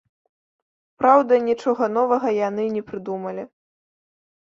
Праўда, 1.03 1.33
нічога 1.49 1.83
новага 1.99 2.35
яны 2.49 2.69
не 2.81 2.87
прыдумалі. 2.91 3.43